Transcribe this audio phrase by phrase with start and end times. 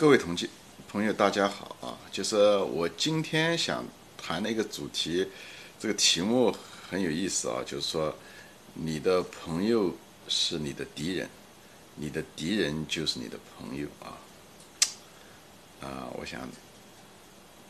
[0.00, 0.48] 各位同志
[0.88, 1.92] 朋友，大家好啊！
[2.10, 3.84] 就是我今天想
[4.16, 5.28] 谈的一个主题，
[5.78, 6.56] 这个题目
[6.88, 8.16] 很有意思啊，就是说
[8.72, 9.94] 你的朋友
[10.26, 11.28] 是你的敌人，
[11.96, 14.16] 你的敌人就是你的朋友啊。
[15.82, 16.48] 啊，我想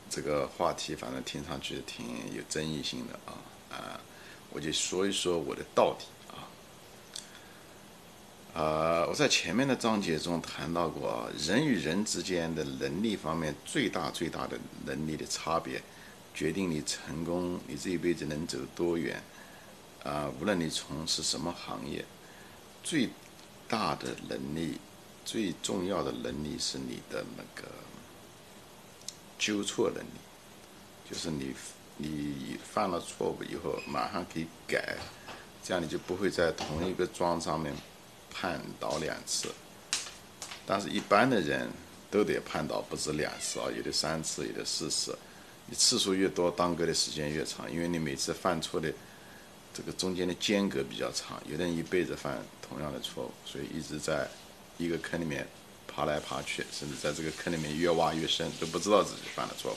[0.08, 3.34] 这个话题反正听上去挺有争议性的啊
[3.72, 4.00] 啊，
[4.50, 6.04] 我就说一说我的道理。
[8.52, 15.80] 呃，我在前面的章节中谈到过，人与人之间的能力方面最大最大的能力的差别，
[16.34, 19.22] 决定你成功，你这一辈子能走多远。
[20.02, 22.04] 啊，无论你从事什么行业，
[22.82, 23.08] 最
[23.68, 24.80] 大的能力、
[25.24, 27.68] 最重要的能力是你的那个
[29.38, 31.54] 纠错能力，就是你
[31.98, 34.96] 你犯了错误以后马上可以改，
[35.62, 37.72] 这样你就不会在同一个桩上面。
[38.32, 39.48] 判倒两次，
[40.66, 41.68] 但是一般的人
[42.10, 45.16] 都得判倒不止两次啊，有的三次，有的四次。
[45.66, 48.92] 你次数越多，耽搁的时间越长，因为你每次犯错的
[49.72, 51.40] 这个中间的间隔比较长。
[51.48, 54.26] 有的人一辈子犯同样的错误，所以一直在
[54.78, 55.46] 一个坑里面
[55.86, 59.76] 爬来爬去，甚至在这个坑里面越挖越深，都不知道自己犯了错误。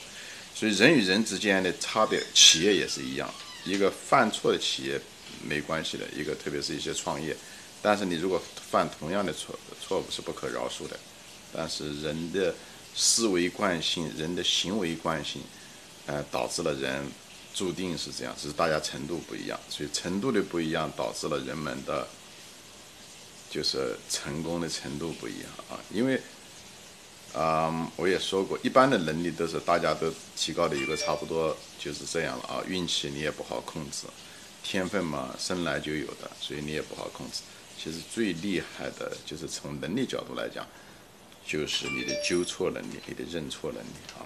[0.55, 3.31] 所以人与人之间的差别，企业也是一样。
[3.63, 4.99] 一个犯错的企业
[5.47, 7.35] 没关系的，一个特别是一些创业。
[7.83, 10.97] 但是你如果犯同样的错错误是不可饶恕的，
[11.53, 12.55] 但是人的
[12.95, 15.41] 思维惯性、人的行为惯性，
[16.05, 17.05] 呃，导致了人
[17.53, 22.07] 注定是这样，只是大家程度不一样，所以程度的不一样导致了人们的，
[23.51, 25.77] 就是成功的程度不一样啊。
[25.91, 26.21] 因为，
[27.33, 32.63] 啊，我也说过，一般的能力都是大家都提高的一个差不多就是这样了啊。
[32.65, 34.07] 运气你也不好控制，
[34.63, 37.41] 天分嘛生来就有的，所以你也不好控制。
[37.83, 40.65] 其实最厉害的就是从能力角度来讲，
[41.45, 44.23] 就是你的纠错能力，你的认错能力啊。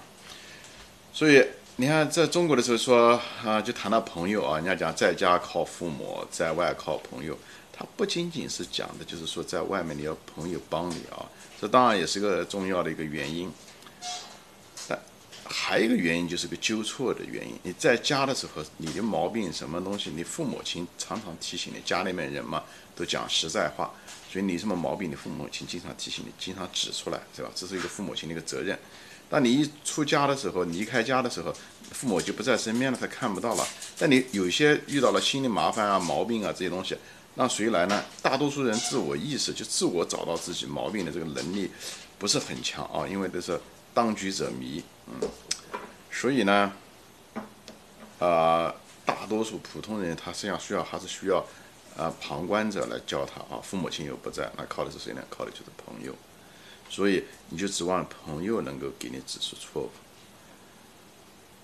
[1.12, 1.44] 所以
[1.78, 7.36] 你看，在中国的时候说啊，就谈到朋友啊，人家讲在家靠父母，在外靠朋友。
[7.74, 11.26] 他不仅仅是讲的，就是说在外面你要朋友帮你啊，
[11.60, 13.52] 这当然也是个重要的一个原因。
[15.50, 17.54] 还有一个原因就是个纠错的原因。
[17.64, 22.64] 你在家的时候，你的毛病什么东西，你父母亲常常提醒你，家里面人嘛。
[22.96, 23.94] 都讲实在话，
[24.28, 27.52] 所以你什么毛病，你父母亲经常提醒你，经常指出来，是吧？
[27.54, 28.76] 这是一个父母亲的一个责任。
[29.30, 31.54] 当你一出家的时候，离开家的时候，
[31.92, 33.64] 父母就不在身边了，他看不到了。
[34.00, 36.98] 但你有些遇到了心理麻烦啊、毛病啊这些东西，
[37.36, 38.04] 让谁来呢？
[38.24, 41.70] 大多数人自我意识就自我找到自己毛病的这个能力
[42.18, 43.62] 不是很强啊，因为都是
[43.98, 45.28] 当局者迷，嗯，
[46.12, 46.72] 所以呢，
[48.20, 48.72] 啊，
[49.04, 51.44] 大多数普通人他实际上需要还是需要。
[51.98, 55.24] 啊，旁观者来教他啊，父母亲又不在，那靠的是谁呢？
[55.32, 56.14] 靠的就是朋友，
[56.92, 59.90] 所以你就指望朋友能够给你指出错误。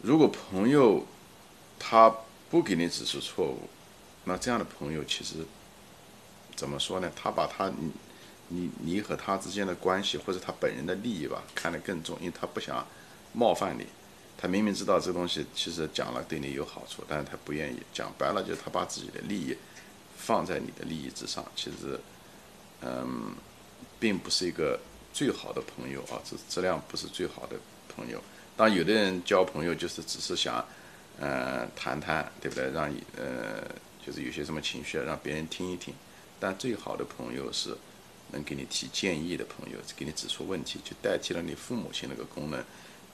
[0.01, 1.05] 如果朋友
[1.77, 2.11] 他
[2.49, 3.69] 不给你指出错误，
[4.23, 5.45] 那这样的朋友其实
[6.55, 7.11] 怎么说呢？
[7.15, 7.71] 他把他
[8.47, 12.85] 你你和他之间的关系或者他本人的利益吧看得更重，因为他不想
[13.33, 13.85] 冒犯你。
[14.37, 19.55] 他明明知道这东西其实讲了对你有好处，但是他不愿意讲白了，就是他把自己的利益。
[20.15, 21.99] 放在你的利益之上，其实，
[22.79, 23.33] 嗯，
[23.99, 24.79] 并不是一个
[25.11, 27.57] 最好的朋友啊，质质量不是最好的
[27.93, 28.23] 朋友。
[28.55, 30.65] 当有的人交朋友就是只是想，
[31.19, 32.71] 呃，谈谈，对不对？
[32.71, 33.67] 让你呃，
[34.05, 35.93] 就是有些什么情绪让别人听一听。
[36.39, 37.75] 但最好的朋友是
[38.33, 42.61] 能给你提建议的朋友，给你指出问题，就代替了你父母亲那个功能。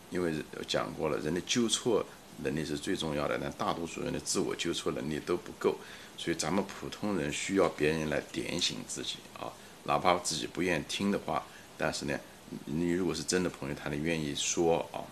[0.09, 0.33] 因为
[0.67, 2.03] 讲过了，人的纠错。
[2.41, 5.75] 能力是最重要的，但大多数人的自我纠错能力都不够，
[6.17, 9.51] 所以咱们普通人需要别人来点醒自己啊，
[9.83, 11.43] 哪怕自己不愿意听的话，
[11.77, 12.17] 但是呢，
[12.63, 15.03] 你如果是真的朋友，他能愿意说啊，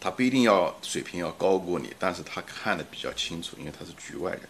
[0.00, 4.42] 他不一定要水平要高过你，但是他看得比较清楚，因为他是局外人，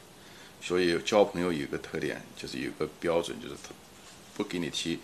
[0.60, 3.70] 所以交朋友有个特点，就是有个标准，就是他
[4.36, 4.98] 不给你提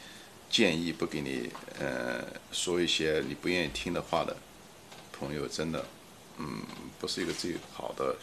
[0.50, 4.36] 建议，不给你呃说一些你不愿意听的话的。
[5.16, 5.86] 朋友真的，
[6.38, 6.62] 嗯，
[6.98, 8.16] 不是一个最好的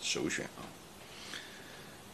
[0.00, 0.64] 首选啊。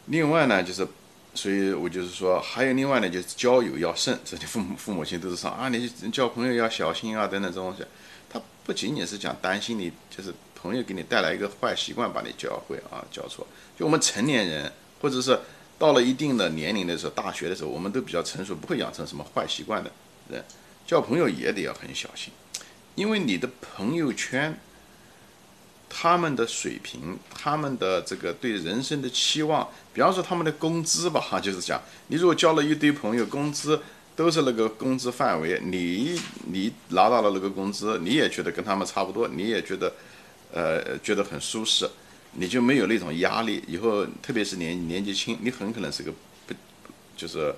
[0.07, 0.85] 另外呢，就是，
[1.33, 4.19] 所以我就是说，还有另外呢，就是交友要慎。
[4.25, 7.85] 这些父母父母亲都是说啊，你交朋友要小心啊，等等这东西。
[8.29, 13.47] 他不仅仅是讲担心你，就是朋友给你带来一个坏习惯，把你教会啊，教错。
[13.77, 14.71] 就我们成年人，
[15.01, 15.39] 或者是
[15.79, 19.91] 到了一定的年龄的时候，大学的时候，我们都比较成熟，不会养成什么坏习惯的
[20.29, 20.43] 人，
[20.85, 22.31] 交朋友也得要很小心。
[22.95, 24.59] 因为你的朋友圈，
[25.89, 33.81] 他们的水平，他们的这个对人生的期望，比方说他们的工资吧，哈，就是讲，你如果交了一堆朋友，工资
[34.15, 39.93] 都是那个工资范围，你你拿到了那个工资，你也觉得跟他们差不多，你也觉得，
[40.53, 41.89] 呃，觉得很舒适，
[42.33, 43.63] 你就没有那种压力。
[43.67, 46.11] 以后特别是年年纪轻，你很可能是个
[46.45, 46.53] 不，
[47.15, 47.53] 就是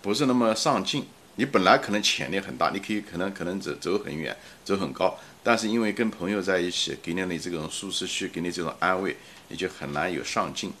[0.00, 1.06] 不是那么上进。
[1.36, 9.16] 你本来可能潜力很大，你可以可能可能走走很远，走很高，但是因为跟朋友在一起，给了你这种舒适区，给你这种安慰，
[9.48, 10.72] 你就很难有上进。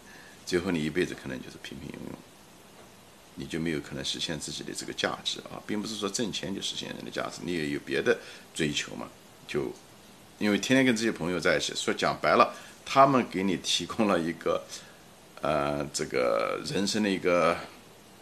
[0.44, 2.16] 最后你一辈子可能就是平平庸庸。
[3.36, 8.18] 你就没有可能实现自己的这个价值啊，并不是说挣钱就实现人的价值，你也有别的
[8.54, 9.08] 追求嘛。
[9.48, 9.72] 就
[10.42, 12.52] 因为天天跟这些朋友在一起，说讲白了，
[12.84, 14.64] 他们给你提供了一个
[15.40, 17.56] 呃这个人生的一个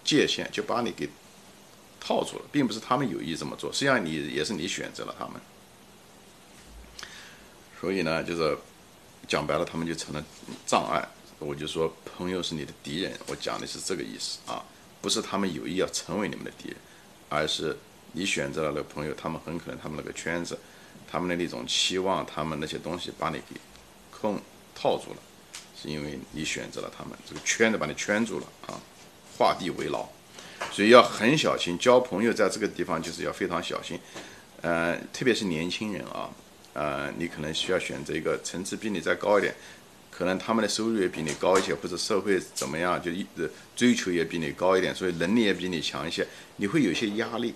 [0.05, 1.08] 界限，就把你给
[1.99, 5.40] 套住了，并不是他们有意这么做，实际上你也是你选择了他们。
[7.81, 8.55] 所以呢，就是
[9.26, 10.23] 讲白了，他们就成了
[10.66, 11.02] 障碍。
[11.38, 14.62] 我就说朋友是你的敌人，我讲的是这个意思啊。
[15.00, 16.76] 不是他们有意要成为你们的敌人，
[17.31, 17.75] 而是
[18.12, 20.58] 你选择了那个朋友，他们很可能他们那个圈子，
[21.11, 23.61] 他们的那种期望，他们那些东西把你给
[24.11, 24.41] 控
[24.75, 25.17] 套住了，
[25.81, 28.79] 是因为你选择了他们，这个圈子把你圈住了啊，
[29.37, 30.09] 画地为牢，
[30.71, 33.99] 所以要很小心交朋友，在这个地方就是要非常小心，
[34.61, 36.31] 呃，特别是年轻人啊，
[36.75, 39.55] 呃，你可能需要选择一个层次比你再高一点。
[40.11, 43.25] 可能他们的收入也比你高一些，或者社会怎么样，就一
[43.75, 46.27] 追求也比你高一点，所以能力也比你强一些，
[46.57, 47.55] 你会有些压力。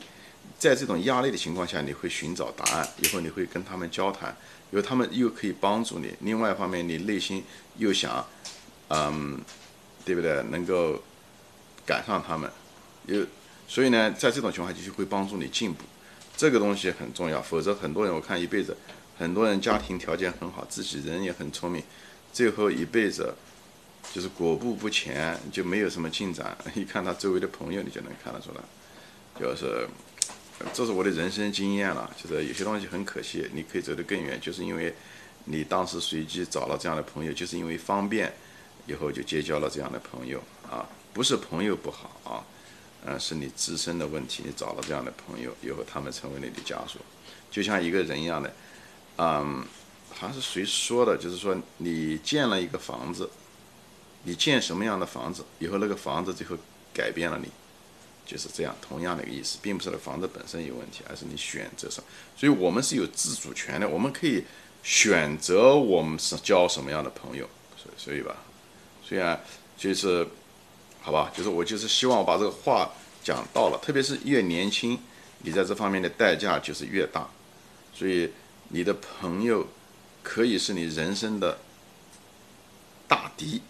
[0.59, 4.35] 在这种压力的情况下，你会寻找答案，以后你会跟他们交谈，
[4.71, 6.15] 因为他们又可以帮助你。
[6.21, 7.45] 另外一方面，你内心
[7.77, 8.27] 又想，
[8.89, 9.41] 嗯，
[10.05, 10.43] 对不对？
[10.51, 11.03] 能够
[11.85, 12.51] 赶上他们，
[13.07, 13.25] 又，
[13.69, 15.85] 所以呢，在这种情况下就会帮助你进步。
[16.37, 18.77] 这个东西很重要，否则很多人我看一辈子，
[19.17, 21.83] 很多人家庭条件很好，自己人也很聪明。
[22.33, 23.33] 最后一辈子
[24.13, 26.57] 就是裹步不前，就没有什么进展。
[26.75, 28.61] 一看他周围的朋友，你就能看得出来，
[29.39, 29.87] 就是
[30.73, 32.11] 这是我的人生经验了。
[32.21, 34.95] 就是有些东西很可惜，你可以走得更远，就是因为
[35.45, 38.33] 你当时随机找了这样的朋友，就是因为方便，
[38.87, 40.89] 以后就结交了这样的朋友啊。
[41.13, 42.45] 不是朋友不好啊，
[43.05, 44.43] 嗯，是你自身的问题。
[44.45, 47.01] 你找了这样的朋友，以后他们成为你的枷锁，
[47.51, 48.55] 就像一个人一样的，
[49.17, 49.65] 嗯。
[50.17, 51.19] 还是谁说的？
[51.19, 53.29] 就是说，你建了一个房子，
[54.23, 56.57] 你建什么样的房子，以后那个房子最后
[56.95, 57.49] 改变了你，
[58.27, 62.03] 就是这样，同样的一个意思，并不是房子本身有问题，而是你选择上。
[62.37, 64.45] 所以我们是有自主权的，我们可以
[64.83, 67.49] 选择我们是交什么样的朋友。
[67.77, 68.37] 所以，所以吧，
[69.03, 69.41] 虽然
[69.77, 70.27] 就是，
[71.01, 72.91] 好吧，就是我就是希望我把这个话
[73.23, 74.99] 讲到了，特别是越年轻，
[75.39, 77.29] 你在这方面的代价就是越大。
[77.93, 78.31] 所以
[78.69, 79.67] 你的朋友。
[80.27, 81.59] 可以是你人生的
[83.07, 83.61] 大敌，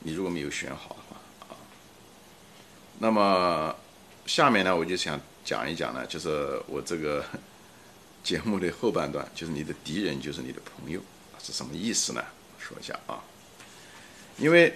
[0.00, 1.16] 你如果没有选好的话
[1.48, 1.56] 啊。
[2.98, 3.74] 那么
[4.26, 7.24] 下面呢，我就想讲一讲呢，就是我这个
[8.22, 11.00] 节目的后半段，就是你的敌人就是你的朋友，
[11.42, 12.22] 是什么意思呢？
[12.58, 13.22] 说一下啊。
[14.38, 14.74] 因为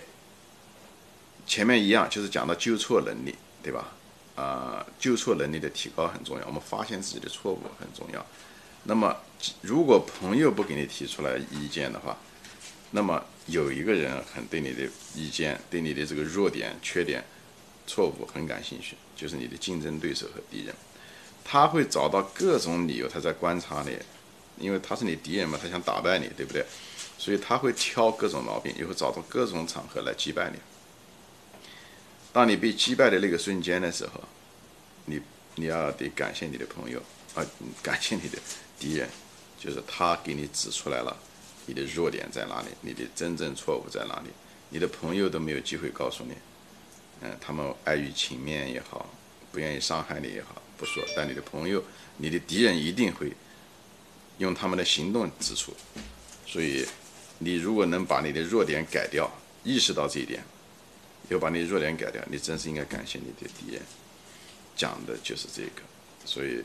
[1.46, 3.93] 前面一样，就是讲到纠错能力，对吧？
[4.34, 8.25] 啊，纠错能力的提高很重要，我们发现自己的错误很重要。
[8.82, 9.16] 那么，
[9.62, 12.16] 如果朋友不给你提出来意见的话，
[12.90, 17.25] 那么有一个人很对你的意见、对你的这个弱点、缺点、
[17.87, 20.75] 错误很感兴趣，就是你的竞争对手和敌人。
[21.44, 23.96] 他会找到各种理由，他在观察你，
[24.58, 26.65] 因为他是你敌人嘛，他想打败你，对不对？
[27.19, 30.58] 所以他会挑各种毛病，也会找到各种场合来击败你。
[32.32, 34.22] 当你被击败的那个瞬间的时候，
[35.06, 35.20] 你
[35.55, 37.01] 你要得感谢你的朋友
[37.34, 37.46] 啊，
[37.82, 38.39] 感谢你的。
[38.79, 39.08] 敌人
[39.58, 41.17] 就是他给你指出来了
[41.65, 44.29] 你的弱点在哪里，你的真正错误在哪里，
[44.69, 46.34] 你的朋友都没有机会告诉你，
[47.20, 49.08] 嗯，他们碍于情面也好，
[49.53, 51.82] 不愿意伤害你也好，不说，但你的朋友，
[52.17, 53.32] 你的敌人一定会
[54.39, 55.75] 用他们的行动指出，
[56.46, 56.87] 所以
[57.39, 59.31] 你如果能把你的弱点改掉，
[59.65, 60.43] 意识到这一点，
[61.29, 63.82] 又把你弱点改掉，你真是应该感谢你的敌人，
[64.77, 65.82] 讲的就是这个，
[66.25, 66.63] 所以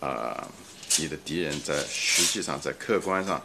[0.00, 0.48] 啊。
[0.98, 3.44] 你的敌人在实际上在客观上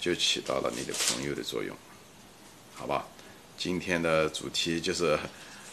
[0.00, 1.76] 就起到了你的朋友的作用，
[2.74, 3.06] 好吧？
[3.62, 5.16] 今天的主题就是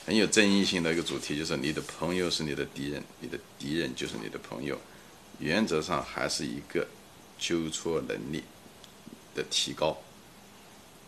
[0.05, 4.79] 很有争议性的一个主题，就是你的朋友是你的敌人，你的敌人就是你的朋友。
[5.39, 6.87] 原则上还是一个
[7.39, 8.43] 纠错能力
[9.33, 9.97] 的提高，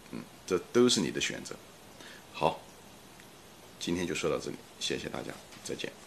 [0.10, 1.56] 嗯，这都是你的选择。
[2.34, 2.60] 好，
[3.80, 5.32] 今天就说到这里，谢谢大家，
[5.64, 6.01] 再见。